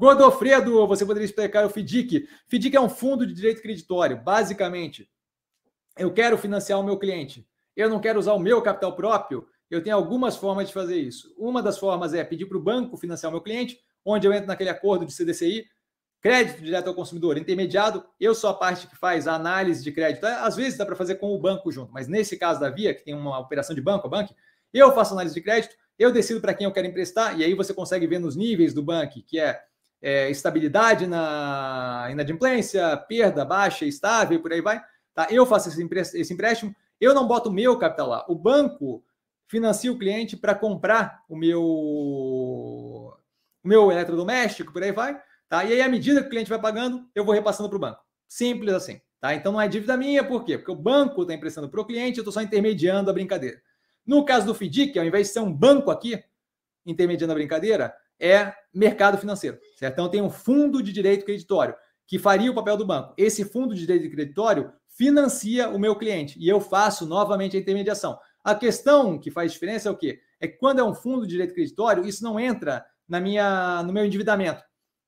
Godofredo, 0.00 0.86
você 0.86 1.04
poderia 1.04 1.26
explicar 1.26 1.66
o 1.66 1.68
FDIC? 1.68 2.26
FDIC 2.48 2.74
é 2.74 2.80
um 2.80 2.88
fundo 2.88 3.26
de 3.26 3.34
direito 3.34 3.60
creditório. 3.60 4.16
Basicamente, 4.16 5.10
eu 5.98 6.10
quero 6.10 6.38
financiar 6.38 6.80
o 6.80 6.82
meu 6.82 6.98
cliente. 6.98 7.46
Eu 7.76 7.90
não 7.90 8.00
quero 8.00 8.18
usar 8.18 8.32
o 8.32 8.38
meu 8.38 8.62
capital 8.62 8.96
próprio. 8.96 9.46
Eu 9.70 9.82
tenho 9.82 9.94
algumas 9.94 10.38
formas 10.38 10.68
de 10.68 10.72
fazer 10.72 10.96
isso. 10.96 11.34
Uma 11.36 11.62
das 11.62 11.76
formas 11.76 12.14
é 12.14 12.24
pedir 12.24 12.46
para 12.46 12.56
o 12.56 12.62
banco 12.62 12.96
financiar 12.96 13.28
o 13.28 13.34
meu 13.34 13.42
cliente, 13.42 13.78
onde 14.02 14.26
eu 14.26 14.32
entro 14.32 14.46
naquele 14.46 14.70
acordo 14.70 15.04
de 15.04 15.12
CDCI, 15.14 15.66
crédito 16.22 16.62
direto 16.62 16.88
ao 16.88 16.94
consumidor, 16.94 17.36
intermediado. 17.36 18.02
Eu 18.18 18.34
sou 18.34 18.48
a 18.48 18.54
parte 18.54 18.86
que 18.86 18.96
faz 18.96 19.28
a 19.28 19.34
análise 19.34 19.84
de 19.84 19.92
crédito. 19.92 20.24
Às 20.24 20.56
vezes 20.56 20.78
dá 20.78 20.86
para 20.86 20.96
fazer 20.96 21.16
com 21.16 21.34
o 21.34 21.38
banco 21.38 21.70
junto, 21.70 21.92
mas 21.92 22.08
nesse 22.08 22.38
caso 22.38 22.58
da 22.58 22.70
Via, 22.70 22.94
que 22.94 23.04
tem 23.04 23.14
uma 23.14 23.38
operação 23.38 23.76
de 23.76 23.82
banco 23.82 24.06
a 24.06 24.10
banco, 24.10 24.34
eu 24.72 24.94
faço 24.94 25.12
análise 25.12 25.34
de 25.34 25.42
crédito, 25.42 25.76
eu 25.98 26.10
decido 26.10 26.40
para 26.40 26.54
quem 26.54 26.64
eu 26.64 26.72
quero 26.72 26.86
emprestar, 26.86 27.38
e 27.38 27.44
aí 27.44 27.52
você 27.52 27.74
consegue 27.74 28.06
ver 28.06 28.18
nos 28.18 28.34
níveis 28.34 28.72
do 28.72 28.82
banco, 28.82 29.22
que 29.26 29.38
é 29.38 29.60
é, 30.02 30.30
estabilidade 30.30 31.06
na 31.06 32.08
inadimplência, 32.10 32.96
perda 32.96 33.44
baixa, 33.44 33.84
estável, 33.84 34.40
por 34.40 34.52
aí 34.52 34.60
vai. 34.60 34.80
Tá? 35.14 35.26
Eu 35.30 35.44
faço 35.44 35.68
esse 35.68 36.32
empréstimo, 36.32 36.74
eu 37.00 37.14
não 37.14 37.26
boto 37.26 37.48
o 37.48 37.52
meu 37.52 37.78
capital 37.78 38.08
lá. 38.08 38.24
O 38.28 38.34
banco 38.34 39.04
financia 39.46 39.92
o 39.92 39.98
cliente 39.98 40.36
para 40.36 40.54
comprar 40.54 41.22
o 41.28 41.36
meu, 41.36 41.62
o 41.62 43.14
meu 43.64 43.90
eletrodoméstico, 43.90 44.72
por 44.72 44.82
aí 44.82 44.92
vai. 44.92 45.20
Tá? 45.48 45.64
E 45.64 45.72
aí, 45.72 45.82
à 45.82 45.88
medida 45.88 46.20
que 46.20 46.28
o 46.28 46.30
cliente 46.30 46.48
vai 46.48 46.60
pagando, 46.60 47.08
eu 47.14 47.24
vou 47.24 47.34
repassando 47.34 47.68
para 47.68 47.76
o 47.76 47.80
banco. 47.80 48.00
Simples 48.28 48.72
assim. 48.72 49.00
Tá? 49.20 49.34
Então 49.34 49.52
não 49.52 49.60
é 49.60 49.68
dívida 49.68 49.96
minha, 49.96 50.24
por 50.24 50.44
quê? 50.44 50.56
Porque 50.56 50.70
o 50.70 50.76
banco 50.76 51.22
está 51.22 51.34
emprestando 51.34 51.68
para 51.68 51.80
o 51.80 51.84
cliente, 51.84 52.18
eu 52.18 52.22
estou 52.22 52.32
só 52.32 52.40
intermediando 52.40 53.10
a 53.10 53.12
brincadeira. 53.12 53.60
No 54.06 54.24
caso 54.24 54.46
do 54.46 54.54
FDIC, 54.54 54.98
ao 54.98 55.04
invés 55.04 55.26
de 55.26 55.34
ser 55.34 55.40
um 55.40 55.52
banco 55.52 55.90
aqui, 55.90 56.22
intermediando 56.86 57.32
a 57.32 57.36
brincadeira, 57.36 57.94
é 58.20 58.52
mercado 58.72 59.18
financeiro, 59.18 59.58
certo? 59.76 59.94
Então 59.94 60.08
tem 60.08 60.22
um 60.22 60.30
fundo 60.30 60.82
de 60.82 60.92
direito 60.92 61.24
creditório 61.24 61.74
que 62.06 62.18
faria 62.18 62.50
o 62.50 62.54
papel 62.54 62.76
do 62.76 62.86
banco. 62.86 63.14
Esse 63.16 63.44
fundo 63.44 63.74
de 63.74 63.80
direito 63.80 64.10
creditório 64.10 64.72
financia 64.88 65.68
o 65.68 65.78
meu 65.78 65.96
cliente 65.96 66.38
e 66.38 66.48
eu 66.48 66.60
faço 66.60 67.06
novamente 67.06 67.56
a 67.56 67.60
intermediação. 67.60 68.18
A 68.42 68.54
questão 68.54 69.18
que 69.18 69.30
faz 69.30 69.52
diferença 69.52 69.88
é 69.88 69.92
o 69.92 69.96
quê? 69.96 70.20
É 70.40 70.48
que 70.48 70.58
quando 70.58 70.80
é 70.80 70.84
um 70.84 70.94
fundo 70.94 71.22
de 71.22 71.30
direito 71.30 71.54
creditório, 71.54 72.06
isso 72.06 72.24
não 72.24 72.38
entra 72.38 72.84
na 73.08 73.20
minha, 73.20 73.82
no 73.82 73.92
meu 73.92 74.04
endividamento, 74.04 74.62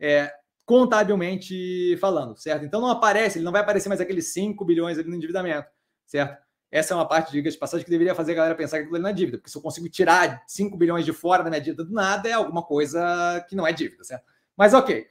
é, 0.00 0.32
contabilmente 0.64 1.96
falando, 1.98 2.36
certo? 2.36 2.64
Então 2.64 2.80
não 2.80 2.88
aparece, 2.88 3.38
ele 3.38 3.44
não 3.44 3.52
vai 3.52 3.60
aparecer 3.60 3.88
mais 3.88 4.00
aqueles 4.00 4.32
5 4.32 4.64
bilhões 4.64 4.98
ali 4.98 5.08
no 5.08 5.16
endividamento, 5.16 5.68
certo? 6.06 6.42
Essa 6.74 6.92
é 6.92 6.96
uma 6.96 7.06
parte, 7.06 7.30
diga 7.30 7.48
de 7.48 7.56
passagem, 7.56 7.84
que 7.84 7.90
deveria 7.90 8.16
fazer 8.16 8.32
a 8.32 8.34
galera 8.34 8.54
pensar 8.56 8.78
que 8.78 8.82
aquilo 8.82 8.96
ali 8.96 9.02
não 9.04 9.10
é 9.10 9.12
dívida, 9.12 9.38
porque 9.38 9.48
se 9.48 9.56
eu 9.56 9.62
consigo 9.62 9.88
tirar 9.88 10.42
5 10.44 10.76
bilhões 10.76 11.04
de 11.04 11.12
fora 11.12 11.44
da 11.44 11.48
minha 11.48 11.62
dívida 11.62 11.84
do 11.84 11.92
nada, 11.92 12.28
é 12.28 12.32
alguma 12.32 12.64
coisa 12.64 13.46
que 13.48 13.54
não 13.54 13.64
é 13.64 13.72
dívida, 13.72 14.02
certo? 14.02 14.24
Mas 14.56 14.74
ok. 14.74 15.06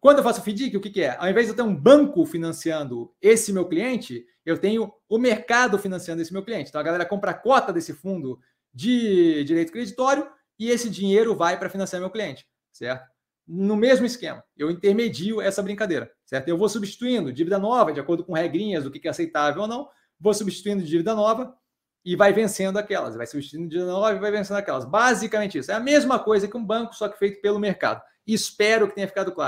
Quando 0.00 0.18
eu 0.18 0.24
faço 0.24 0.40
o 0.40 0.42
FDIC, 0.42 0.76
o 0.76 0.80
que, 0.80 0.90
que 0.90 1.02
é? 1.02 1.16
Ao 1.20 1.28
invés 1.30 1.46
de 1.46 1.52
eu 1.52 1.56
ter 1.56 1.62
um 1.62 1.72
banco 1.72 2.26
financiando 2.26 3.14
esse 3.22 3.52
meu 3.52 3.68
cliente, 3.68 4.26
eu 4.44 4.58
tenho 4.58 4.92
o 5.08 5.18
mercado 5.18 5.78
financiando 5.78 6.20
esse 6.20 6.32
meu 6.32 6.42
cliente. 6.42 6.70
Então 6.70 6.80
a 6.80 6.84
galera 6.84 7.06
compra 7.06 7.30
a 7.30 7.34
cota 7.34 7.72
desse 7.72 7.92
fundo 7.92 8.40
de 8.74 9.44
direito 9.44 9.70
creditório 9.70 10.26
e 10.58 10.68
esse 10.68 10.90
dinheiro 10.90 11.36
vai 11.36 11.56
para 11.56 11.70
financiar 11.70 12.00
meu 12.00 12.10
cliente, 12.10 12.44
certo? 12.72 13.08
No 13.46 13.76
mesmo 13.76 14.04
esquema, 14.04 14.42
eu 14.56 14.68
intermedio 14.68 15.40
essa 15.40 15.62
brincadeira, 15.62 16.10
certo? 16.24 16.48
Eu 16.48 16.58
vou 16.58 16.68
substituindo 16.68 17.32
dívida 17.32 17.56
nova, 17.56 17.92
de 17.92 18.00
acordo 18.00 18.24
com 18.24 18.32
regrinhas 18.32 18.82
do 18.82 18.90
que 18.90 19.06
é 19.06 19.10
aceitável 19.12 19.62
ou 19.62 19.68
não, 19.68 19.88
vou 20.22 20.32
substituindo 20.32 20.84
dívida 20.84 21.14
nova 21.14 21.54
e 22.04 22.14
vai 22.14 22.32
vencendo 22.32 22.78
aquelas, 22.78 23.16
vai 23.16 23.26
substituindo 23.26 23.68
dívida 23.68 23.90
nova 23.90 24.14
e 24.14 24.20
vai 24.20 24.30
vencendo 24.30 24.56
aquelas. 24.56 24.84
Basicamente 24.84 25.58
isso. 25.58 25.70
É 25.70 25.74
a 25.74 25.80
mesma 25.80 26.18
coisa 26.18 26.46
que 26.46 26.56
um 26.56 26.64
banco, 26.64 26.94
só 26.94 27.08
que 27.08 27.18
feito 27.18 27.40
pelo 27.40 27.58
mercado. 27.58 28.00
Espero 28.26 28.86
que 28.86 28.94
tenha 28.94 29.08
ficado 29.08 29.32
claro. 29.32 29.40